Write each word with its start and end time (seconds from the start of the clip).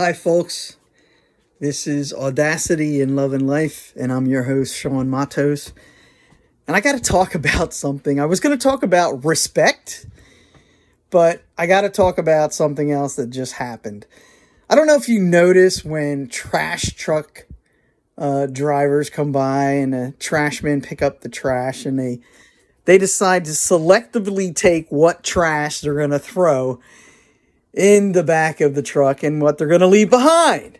Hi, 0.00 0.14
folks. 0.14 0.78
This 1.58 1.86
is 1.86 2.14
Audacity 2.14 3.02
in 3.02 3.16
Love 3.16 3.34
and 3.34 3.46
Life, 3.46 3.92
and 3.94 4.10
I'm 4.10 4.26
your 4.26 4.44
host, 4.44 4.74
Sean 4.74 5.10
Matos. 5.10 5.74
And 6.66 6.74
I 6.74 6.80
got 6.80 6.92
to 6.92 7.02
talk 7.02 7.34
about 7.34 7.74
something. 7.74 8.18
I 8.18 8.24
was 8.24 8.40
going 8.40 8.58
to 8.58 8.62
talk 8.62 8.82
about 8.82 9.22
respect, 9.26 10.06
but 11.10 11.42
I 11.58 11.66
got 11.66 11.82
to 11.82 11.90
talk 11.90 12.16
about 12.16 12.54
something 12.54 12.90
else 12.90 13.16
that 13.16 13.28
just 13.28 13.52
happened. 13.52 14.06
I 14.70 14.74
don't 14.74 14.86
know 14.86 14.96
if 14.96 15.06
you 15.06 15.20
notice 15.20 15.84
when 15.84 16.28
trash 16.28 16.94
truck 16.94 17.46
uh, 18.16 18.46
drivers 18.46 19.10
come 19.10 19.32
by 19.32 19.72
and 19.72 19.94
a 19.94 20.12
trash 20.12 20.62
men 20.62 20.80
pick 20.80 21.02
up 21.02 21.20
the 21.20 21.28
trash 21.28 21.84
and 21.84 21.98
they 21.98 22.20
they 22.86 22.96
decide 22.96 23.44
to 23.44 23.50
selectively 23.50 24.56
take 24.56 24.88
what 24.88 25.22
trash 25.22 25.82
they're 25.82 25.94
going 25.94 26.08
to 26.08 26.18
throw 26.18 26.80
in 27.72 28.12
the 28.12 28.22
back 28.22 28.60
of 28.60 28.74
the 28.74 28.82
truck 28.82 29.22
and 29.22 29.40
what 29.40 29.58
they're 29.58 29.66
going 29.66 29.80
to 29.80 29.86
leave 29.86 30.10
behind. 30.10 30.78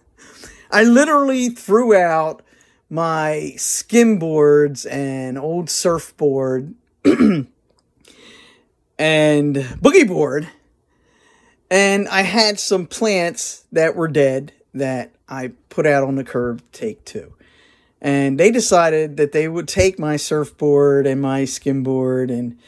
I 0.70 0.84
literally 0.84 1.50
threw 1.50 1.94
out 1.94 2.42
my 2.88 3.52
skimboards 3.56 4.90
and 4.90 5.38
old 5.38 5.68
surfboard 5.68 6.74
and 7.04 7.48
boogie 8.98 10.06
board. 10.06 10.48
And 11.70 12.06
I 12.08 12.22
had 12.22 12.60
some 12.60 12.86
plants 12.86 13.64
that 13.72 13.96
were 13.96 14.08
dead 14.08 14.52
that 14.74 15.12
I 15.28 15.52
put 15.70 15.86
out 15.86 16.04
on 16.04 16.16
the 16.16 16.24
curb 16.24 16.62
take 16.72 17.04
two. 17.04 17.34
And 18.00 18.38
they 18.38 18.50
decided 18.50 19.16
that 19.16 19.32
they 19.32 19.48
would 19.48 19.68
take 19.68 19.98
my 19.98 20.16
surfboard 20.16 21.06
and 21.06 21.22
my 21.22 21.42
skimboard 21.42 22.30
and 22.30 22.58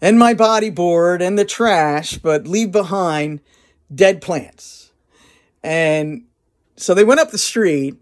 and 0.00 0.18
my 0.18 0.34
bodyboard 0.34 1.20
and 1.20 1.38
the 1.38 1.44
trash, 1.44 2.18
but 2.18 2.46
leave 2.46 2.72
behind 2.72 3.40
dead 3.94 4.20
plants. 4.20 4.92
And 5.62 6.24
so 6.76 6.94
they 6.94 7.04
went 7.04 7.20
up 7.20 7.30
the 7.30 7.38
street 7.38 7.96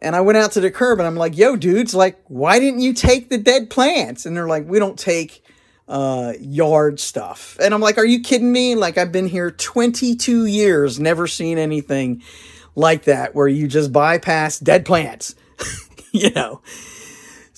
and 0.00 0.14
I 0.14 0.20
went 0.20 0.38
out 0.38 0.52
to 0.52 0.60
the 0.60 0.70
curb 0.70 0.98
and 0.98 1.06
I'm 1.06 1.16
like, 1.16 1.36
yo, 1.36 1.56
dudes, 1.56 1.94
like, 1.94 2.18
why 2.28 2.58
didn't 2.58 2.80
you 2.80 2.92
take 2.92 3.28
the 3.28 3.38
dead 3.38 3.70
plants? 3.70 4.26
And 4.26 4.36
they're 4.36 4.48
like, 4.48 4.66
we 4.66 4.78
don't 4.78 4.98
take 4.98 5.44
uh, 5.88 6.34
yard 6.40 7.00
stuff. 7.00 7.56
And 7.60 7.74
I'm 7.74 7.80
like, 7.80 7.98
are 7.98 8.04
you 8.04 8.20
kidding 8.20 8.52
me? 8.52 8.74
Like, 8.74 8.98
I've 8.98 9.12
been 9.12 9.28
here 9.28 9.50
22 9.50 10.46
years, 10.46 11.00
never 11.00 11.26
seen 11.26 11.58
anything 11.58 12.22
like 12.74 13.04
that 13.04 13.34
where 13.34 13.48
you 13.48 13.68
just 13.68 13.92
bypass 13.92 14.58
dead 14.58 14.84
plants, 14.84 15.34
you 16.12 16.30
know? 16.30 16.62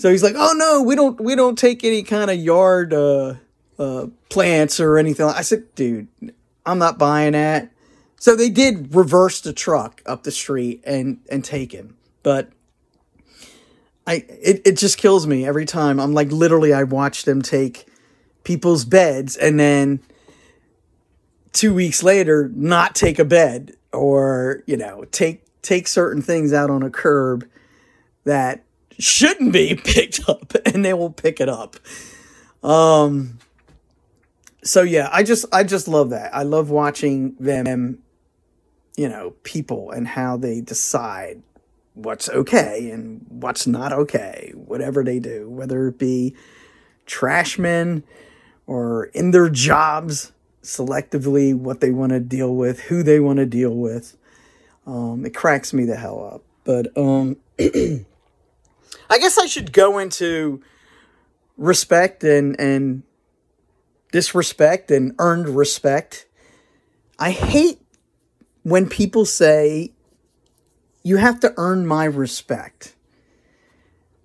So 0.05 0.11
he's 0.11 0.23
like, 0.23 0.35
"Oh 0.37 0.53
no, 0.55 0.83
we 0.83 0.97
don't 0.97 1.19
we 1.19 1.35
don't 1.35 1.57
take 1.59 1.83
any 1.83 2.03
kind 2.03 2.31
of 2.31 2.37
yard 2.37 2.93
uh, 2.93 3.37
uh, 3.79 4.09
plants 4.29 4.79
or 4.79 4.99
anything." 4.99 5.25
I 5.25 5.41
said, 5.41 5.75
"Dude, 5.75 6.09
I'm 6.67 6.79
not 6.79 6.99
buying 6.99 7.33
that." 7.33 7.73
So 8.21 8.37
they 8.37 8.51
did 8.51 8.95
reverse 8.95 9.41
the 9.41 9.55
truck 9.55 10.03
up 10.05 10.25
the 10.25 10.31
street 10.31 10.83
and 10.85 11.21
and 11.31 11.43
take 11.43 11.73
him, 11.73 11.97
but 12.23 12.53
I 14.07 14.27
it 14.29 14.61
it 14.67 14.77
just 14.77 14.99
kills 14.99 15.27
me 15.27 15.47
every 15.47 15.65
time. 15.65 15.99
I'm 15.99 16.13
like 16.13 16.31
literally 16.31 16.75
I 16.75 16.83
watch 16.83 17.25
them 17.25 17.41
take 17.41 17.87
people's 18.43 18.85
beds 18.85 19.39
and 19.39 19.59
then 19.59 20.01
two 21.55 21.73
weeks 21.73 22.03
later 22.03 22.51
not 22.55 22.95
take 22.95 23.19
a 23.19 23.25
bed 23.25 23.73
or 23.91 24.65
you 24.67 24.77
know 24.77 25.07
take 25.13 25.47
take 25.63 25.89
certain 25.89 26.21
things 26.21 26.53
out 26.53 26.69
on 26.69 26.83
a 26.83 26.91
curb 26.91 27.49
that 28.25 28.65
shouldn't 28.99 29.53
be 29.53 29.75
picked 29.85 30.29
up 30.29 30.55
and 30.67 30.85
they 30.85 30.95
will 30.95 31.13
pick 31.13 31.41
it 31.41 31.49
up. 31.49 31.77
Um 32.63 33.39
so 34.63 34.83
yeah, 34.83 35.09
I 35.13 35.23
just 35.23 35.45
I 35.53 35.65
just 35.65 35.89
love 35.89 36.11
that. 36.11 36.35
I 36.35 36.43
love 36.43 36.71
watching 36.71 37.35
them 37.39 37.99
you 38.97 39.09
know, 39.09 39.35
people 39.43 39.91
and 39.91 40.07
how 40.07 40.37
they 40.37 40.61
decide 40.61 41.43
what's 41.95 42.29
okay 42.29 42.91
and 42.91 43.25
what's 43.29 43.67
not 43.67 43.93
okay, 43.93 44.53
whatever 44.55 45.03
they 45.03 45.19
do, 45.19 45.49
whether 45.49 45.89
it 45.89 45.99
be 45.99 46.35
trashmen 47.07 48.03
or 48.67 49.07
in 49.07 49.31
their 49.31 49.49
jobs 49.49 50.33
selectively 50.63 51.55
what 51.55 51.81
they 51.81 51.91
want 51.91 52.11
to 52.11 52.21
deal 52.21 52.55
with, 52.55 52.81
who 52.83 53.03
they 53.03 53.21
want 53.21 53.39
to 53.39 53.47
deal 53.47 53.75
with. 53.75 54.17
Um, 54.87 55.25
it 55.25 55.35
cracks 55.35 55.73
me 55.73 55.85
the 55.85 55.97
hell 55.97 56.33
up. 56.35 56.43
But 56.65 56.97
um 56.97 57.37
I 59.11 59.19
guess 59.19 59.39
I 59.39 59.47
should 59.47 59.73
go 59.73 59.99
into 59.99 60.63
respect 61.57 62.25
and 62.25 62.59
and 62.61 63.03
disrespect 64.13 64.91
and 64.91 65.15
earned 65.19 65.49
respect. 65.49 66.27
I 67.19 67.31
hate 67.31 67.81
when 68.63 68.89
people 68.89 69.25
say 69.25 69.93
you 71.03 71.17
have 71.17 71.41
to 71.41 71.53
earn 71.57 71.87
my 71.87 72.05
respect. 72.05 72.95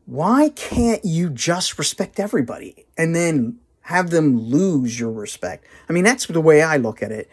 Why 0.06 0.50
can't 0.50 1.06
you 1.06 1.30
just 1.30 1.78
respect 1.78 2.20
everybody 2.20 2.86
and 2.98 3.16
then 3.16 3.60
have 3.82 4.10
them 4.10 4.40
lose 4.40 5.00
your 5.00 5.12
respect? 5.12 5.66
I 5.88 5.94
mean, 5.94 6.04
that's 6.04 6.26
the 6.26 6.42
way 6.42 6.62
I 6.62 6.78
look 6.78 7.04
at 7.04 7.12
it. 7.12 7.30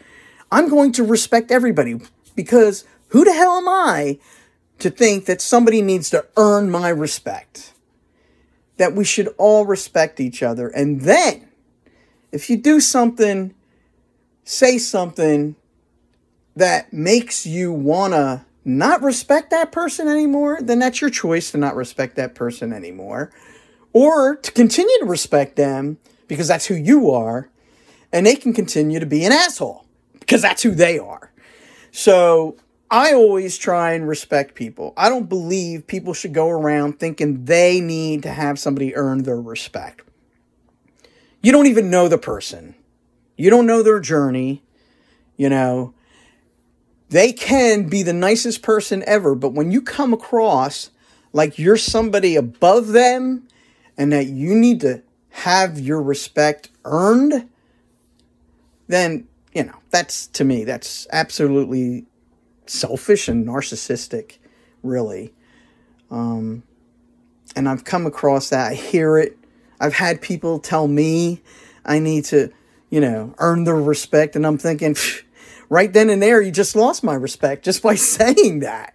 I'm 0.53 0.69
going 0.69 0.93
to 0.93 1.05
respect 1.05 1.51
everybody 1.51 2.01
because 2.35 2.85
who 3.09 3.25
the 3.25 3.33
hell 3.33 3.57
am 3.59 3.69
I 3.69 4.19
to 4.79 4.91
think 4.91 5.27
that 5.27 5.41
somebody 5.41 5.83
needs 5.83 6.11
to 6.11 6.27
earn 6.37 6.71
my 6.71 6.89
respect. 6.89 7.73
That 8.77 8.95
we 8.95 9.05
should 9.05 9.35
all 9.39 9.65
respect 9.65 10.21
each 10.21 10.43
other. 10.43 10.69
And 10.69 11.01
then, 11.01 11.49
if 12.31 12.51
you 12.51 12.57
do 12.57 12.81
something, 12.81 13.55
say 14.45 14.79
something 14.79 15.57
that 16.55 16.93
makes 16.93 17.47
you 17.47 17.73
want 17.73 18.13
to 18.13 18.45
not 18.65 19.03
respect 19.03 19.51
that 19.51 19.71
person 19.73 20.09
anymore, 20.09 20.59
then 20.61 20.79
that's 20.79 21.01
your 21.01 21.11
choice 21.11 21.53
to 21.53 21.59
not 21.59 21.77
respect 21.77 22.17
that 22.17 22.35
person 22.35 22.73
anymore. 22.73 23.31
Or 23.93 24.37
to 24.37 24.53
continue 24.53 24.99
to 24.99 25.07
respect 25.07 25.57
them 25.57 25.99
because 26.29 26.49
that's 26.49 26.67
who 26.67 26.75
you 26.75 27.11
are, 27.13 27.49
and 28.13 28.27
they 28.27 28.35
can 28.35 28.53
continue 28.53 29.01
to 29.01 29.07
be 29.07 29.25
an 29.25 29.33
asshole 29.33 29.87
because 30.21 30.43
that's 30.43 30.63
who 30.63 30.73
they 30.73 30.99
are. 30.99 31.31
So 31.93 32.57
I 32.91 33.13
always 33.13 33.59
try 33.59 33.93
and 33.93 34.07
respect 34.07 34.55
people. 34.55 34.95
I 34.97 35.09
don't 35.09 35.29
believe 35.29 35.87
people 35.87 36.15
should 36.15 36.33
go 36.33 36.49
around 36.49 36.99
thinking 36.99 37.45
they 37.45 37.81
need 37.81 38.23
to 38.23 38.31
have 38.31 38.59
somebody 38.59 38.95
earn 38.95 39.25
their 39.25 39.41
respect. 39.41 40.03
You 41.43 41.53
don't 41.53 41.67
even 41.67 41.91
know 41.91 42.09
the 42.09 42.19
person. 42.19 42.75
You 43.37 43.51
don't 43.51 43.67
know 43.67 43.83
their 43.83 44.01
journey. 44.01 44.63
You 45.37 45.49
know, 45.49 45.95
they 47.09 47.33
can 47.33 47.89
be 47.89 48.03
the 48.03 48.13
nicest 48.13 48.63
person 48.63 49.03
ever, 49.07 49.35
but 49.35 49.53
when 49.53 49.71
you 49.71 49.83
come 49.83 50.13
across 50.13 50.91
like 51.33 51.59
you're 51.59 51.77
somebody 51.77 52.37
above 52.37 52.89
them 52.89 53.47
and 53.99 54.13
that 54.13 54.27
you 54.27 54.55
need 54.55 54.81
to 54.81 55.03
have 55.31 55.79
your 55.79 56.01
respect 56.01 56.71
earned, 56.85 57.49
then, 58.87 59.27
you 59.53 59.65
know, 59.65 59.77
that's 59.91 60.27
to 60.29 60.45
me, 60.45 60.65
that's 60.65 61.07
absolutely 61.13 62.07
selfish 62.67 63.29
and 63.29 63.47
narcissistic, 63.47 64.39
really. 64.83 65.33
Um, 66.11 66.63
and 67.55 67.69
I've 67.69 67.85
come 67.85 68.07
across 68.07 68.51
that. 68.51 68.73
I 68.73 68.75
hear 68.75 69.19
it. 69.19 69.39
I've 69.81 69.95
had 69.95 70.21
people 70.21 70.59
tell 70.59 70.89
me 70.89 71.43
I 71.85 71.99
need 71.99 72.25
to, 72.27 72.51
you 72.91 73.01
know, 73.01 73.35
earn 73.39 73.65
their 73.65 73.77
respect. 73.77 74.37
And 74.37 74.47
I'm 74.47 74.59
thinking, 74.59 74.97
right 75.69 75.93
then 75.93 76.11
and 76.11 76.23
there, 76.23 76.41
you 76.41 76.51
just 76.51 76.77
lost 76.77 77.05
my 77.05 77.15
respect 77.15 77.65
just 77.65 77.83
by 77.83 77.95
saying 77.97 78.61
that. 78.61 78.95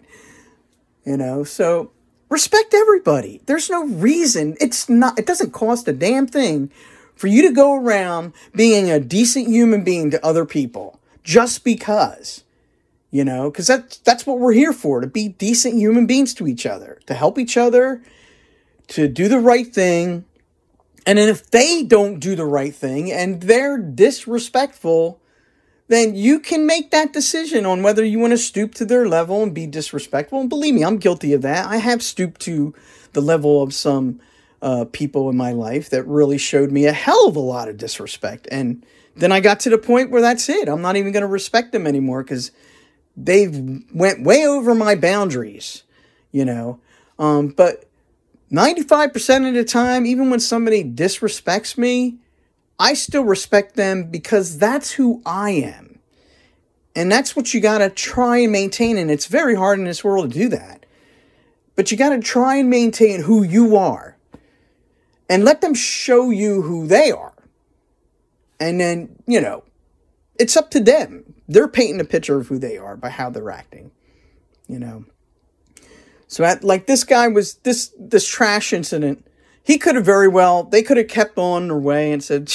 You 1.06 1.18
know, 1.18 1.44
so 1.44 1.92
respect 2.30 2.74
everybody. 2.74 3.42
There's 3.46 3.70
no 3.70 3.86
reason. 3.86 4.56
It's 4.59 4.90
not, 4.90 5.18
it 5.18 5.26
doesn't 5.26 5.52
cost 5.52 5.88
a 5.88 5.94
damn 5.94 6.28
thing 6.28 6.72
for 7.16 7.28
you 7.28 7.48
to 7.48 7.53
go 7.53 7.76
around 7.76 8.34
being 8.56 8.90
a 8.90 9.00
decent 9.00 9.48
human 9.48 9.84
being 9.84 10.12
to 10.12 10.26
other 10.26 10.46
people 10.46 11.00
just 11.24 11.64
because 11.64 12.44
you 13.11 13.23
know 13.23 13.52
because 13.52 13.67
that's 13.67 13.97
that's 13.99 14.25
what 14.25 14.40
we're 14.40 14.53
here 14.53 14.73
for 14.73 15.02
to 15.02 15.08
be 15.08 15.28
decent 15.28 15.75
human 15.75 16.08
beings 16.08 16.34
to 16.34 16.47
each 16.47 16.66
other 16.66 16.99
to 17.05 17.13
help 17.13 17.37
each 17.37 17.58
other 17.58 18.02
to 18.91 19.08
do 19.08 19.28
the 19.29 19.40
right 19.40 19.73
thing. 19.73 20.25
And 21.05 21.17
then 21.17 21.29
if 21.29 21.49
they 21.49 21.84
don't 21.84 22.19
do 22.19 22.35
the 22.35 22.46
right 22.46 22.75
thing 22.75 23.11
and 23.11 23.41
they're 23.41 23.78
disrespectful 23.78 25.19
then 25.87 26.16
you 26.16 26.40
can 26.40 26.66
make 26.66 26.91
that 26.91 27.11
decision 27.11 27.66
on 27.66 27.84
whether 27.84 28.03
you 28.03 28.17
want 28.17 28.31
to 28.31 28.37
stoop 28.37 28.73
to 28.73 28.85
their 28.85 29.09
level 29.09 29.43
and 29.43 29.53
be 29.53 29.67
disrespectful. 29.67 30.40
And 30.40 30.49
believe 30.49 30.73
me 30.73 30.84
i'm 30.84 30.97
guilty 30.97 31.34
of 31.34 31.41
that. 31.41 31.67
I 31.67 31.78
have 31.78 32.03
stooped 32.03 32.41
to 32.41 32.73
the 33.13 33.22
level 33.22 33.61
of 33.61 33.73
some 33.73 34.19
uh, 34.61 34.85
people 34.91 35.29
in 35.29 35.35
my 35.35 35.52
life 35.52 35.90
that 35.90 36.08
really 36.08 36.37
showed 36.37 36.72
me 36.72 36.85
a 36.85 36.93
hell 36.93 37.28
of 37.28 37.35
a 37.35 37.40
lot 37.40 37.67
of 37.67 37.78
disrespect. 37.78 38.47
And 38.52 38.85
then 39.16 39.31
i 39.31 39.40
got 39.40 39.59
to 39.61 39.69
the 39.69 39.78
point 39.78 40.11
where 40.11 40.22
that's 40.22 40.47
it. 40.49 40.67
I'm 40.69 40.81
not 40.81 40.96
even 40.96 41.11
going 41.11 41.22
to 41.22 41.28
respect 41.28 41.72
them 41.72 41.87
anymore 41.87 42.23
because 42.23 42.52
they 43.16 43.47
went 43.93 44.23
way 44.23 44.46
over 44.46 44.73
my 44.73 44.96
boundaries, 44.96 45.84
you 46.31 46.46
know. 46.46 46.79
Um, 47.19 47.49
but 47.49 47.85
95% 48.52 49.47
of 49.47 49.53
the 49.53 49.63
time, 49.63 50.05
even 50.05 50.29
when 50.29 50.40
somebody 50.40 50.84
disrespects 50.84 51.78
me, 51.78 52.17
I 52.79 52.93
still 52.93 53.23
respect 53.23 53.75
them 53.75 54.09
because 54.09 54.58
that's 54.58 54.91
who 54.91 55.22
I 55.25 55.52
am. 55.52 55.99
And 56.96 57.11
that's 57.11 57.35
what 57.35 57.53
you 57.53 57.61
got 57.61 57.78
to 57.78 57.90
try 57.90 58.40
and 58.40 58.52
maintain. 58.52 58.97
And 58.97 59.09
it's 59.09 59.28
very 59.28 59.55
hard 59.55 59.79
in 59.79 59.85
this 59.85 60.03
world 60.03 60.31
to 60.31 60.40
do 60.40 60.49
that. 60.49 60.85
But 61.75 61.91
you 61.91 61.97
got 61.97 62.09
to 62.09 62.19
try 62.19 62.58
and 62.58 62.69
maintain 62.69 63.22
who 63.22 63.43
you 63.43 63.78
are 63.78 64.17
and 65.29 65.46
let 65.46 65.61
them 65.61 65.73
show 65.73 66.29
you 66.29 66.61
who 66.63 66.87
they 66.87 67.11
are. 67.11 67.34
And 68.59 68.79
then, 68.79 69.16
you 69.25 69.40
know, 69.40 69.63
it's 70.41 70.58
up 70.58 70.72
to 70.72 70.79
them. 70.79 71.35
They're 71.47 71.67
painting 71.67 72.02
a 72.02 72.05
picture 72.05 72.38
of 72.38 72.47
who 72.47 72.58
they 72.58 72.78
are 72.78 72.97
by 72.97 73.09
how 73.09 73.29
they're 73.29 73.52
acting, 73.52 73.91
you 74.67 74.79
know. 74.79 75.05
So 76.28 76.43
at, 76.43 76.64
like 76.64 76.88
this 76.88 77.03
guy 77.03 77.28
was 77.28 77.55
this 77.55 77.93
this 77.99 78.28
trash 78.28 78.73
incident, 78.73 79.26
he 79.64 79.78
could 79.78 79.96
have 79.96 80.05
very 80.05 80.28
well 80.28 80.64
they 80.64 80.82
could 80.82 80.97
have 80.97 81.08
kept 81.08 81.38
on 81.38 81.67
their 81.67 81.78
way 81.78 82.11
and 82.11 82.23
said, 82.23 82.47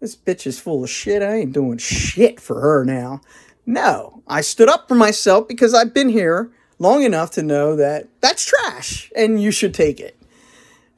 "This 0.00 0.16
bitch 0.16 0.46
is 0.46 0.58
full 0.58 0.82
of 0.82 0.90
shit. 0.90 1.22
I 1.22 1.36
ain't 1.36 1.52
doing 1.52 1.78
shit 1.78 2.40
for 2.40 2.60
her 2.60 2.84
now." 2.84 3.20
No, 3.64 4.22
I 4.26 4.40
stood 4.40 4.68
up 4.68 4.88
for 4.88 4.94
myself 4.94 5.46
because 5.46 5.74
I've 5.74 5.94
been 5.94 6.08
here 6.08 6.50
long 6.78 7.02
enough 7.02 7.30
to 7.32 7.42
know 7.42 7.76
that 7.76 8.08
that's 8.20 8.44
trash 8.44 9.12
and 9.16 9.40
you 9.40 9.50
should 9.50 9.74
take 9.74 10.00
it. 10.00 10.16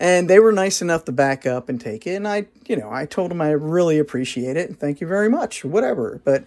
And 0.01 0.31
they 0.31 0.39
were 0.39 0.53
nice 0.53 0.81
enough 0.81 1.05
to 1.07 1.13
back 1.13 1.45
up 1.45 1.69
and 1.69 1.81
take 1.81 2.07
it. 2.07 2.15
And 2.15 2.29
I, 2.29 2.47
you 2.69 2.77
know, 2.77 2.91
I 2.91 3.05
told 3.05 3.31
them 3.31 3.41
I 3.41 3.51
really 3.51 3.99
appreciate 3.99 4.57
it 4.57 4.69
and 4.69 4.79
thank 4.79 5.01
you 5.01 5.07
very 5.07 5.29
much, 5.29 5.65
whatever. 5.65 6.21
But 6.25 6.45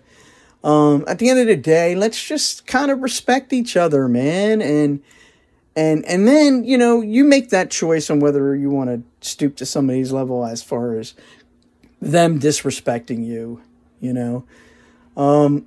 um, 0.63 1.03
at 1.07 1.19
the 1.19 1.29
end 1.29 1.39
of 1.39 1.47
the 1.47 1.55
day, 1.55 1.95
let's 1.95 2.23
just 2.23 2.65
kind 2.65 2.91
of 2.91 3.01
respect 3.01 3.51
each 3.51 3.75
other, 3.75 4.07
man. 4.07 4.61
And 4.61 5.01
and 5.75 6.05
and 6.05 6.27
then 6.27 6.63
you 6.63 6.77
know 6.77 7.01
you 7.01 7.23
make 7.23 7.49
that 7.49 7.71
choice 7.71 8.09
on 8.09 8.19
whether 8.19 8.55
you 8.55 8.69
want 8.69 8.89
to 8.89 9.27
stoop 9.27 9.55
to 9.57 9.65
somebody's 9.65 10.11
level 10.11 10.45
as 10.45 10.61
far 10.61 10.97
as 10.97 11.13
them 12.01 12.39
disrespecting 12.39 13.25
you. 13.25 13.61
You 13.99 14.13
know, 14.13 14.45
um, 15.15 15.65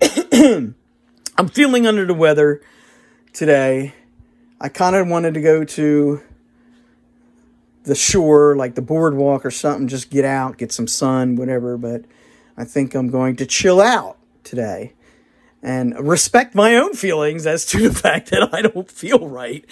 I'm 0.32 1.48
feeling 1.52 1.86
under 1.86 2.04
the 2.04 2.14
weather 2.14 2.60
today. 3.32 3.94
I 4.60 4.68
kind 4.68 4.94
of 4.94 5.08
wanted 5.08 5.34
to 5.34 5.40
go 5.40 5.64
to 5.64 6.20
the 7.84 7.94
shore, 7.94 8.56
like 8.56 8.74
the 8.74 8.82
boardwalk 8.82 9.44
or 9.44 9.50
something, 9.50 9.88
just 9.88 10.10
get 10.10 10.24
out, 10.24 10.58
get 10.58 10.72
some 10.72 10.86
sun, 10.86 11.36
whatever. 11.36 11.76
But 11.76 12.04
I 12.56 12.64
think 12.64 12.94
I'm 12.94 13.08
going 13.08 13.36
to 13.36 13.46
chill 13.46 13.80
out 13.80 14.18
today 14.44 14.94
and 15.62 15.98
respect 15.98 16.54
my 16.54 16.76
own 16.76 16.94
feelings 16.94 17.46
as 17.46 17.66
to 17.66 17.88
the 17.88 17.94
fact 17.94 18.30
that 18.30 18.52
I 18.52 18.62
don't 18.62 18.90
feel 18.90 19.28
right. 19.28 19.64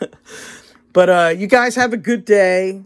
but 0.92 1.08
uh, 1.08 1.34
you 1.36 1.46
guys 1.46 1.74
have 1.76 1.92
a 1.92 1.98
good 1.98 2.24
day. 2.24 2.82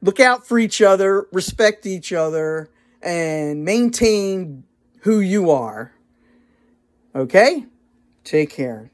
Look 0.00 0.18
out 0.18 0.46
for 0.46 0.58
each 0.58 0.82
other, 0.82 1.26
respect 1.32 1.86
each 1.86 2.12
other, 2.12 2.70
and 3.02 3.64
maintain 3.64 4.64
who 5.00 5.20
you 5.20 5.50
are. 5.50 5.92
Okay? 7.14 7.66
Take 8.24 8.50
care. 8.50 8.91